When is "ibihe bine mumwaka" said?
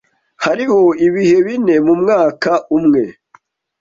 1.07-2.51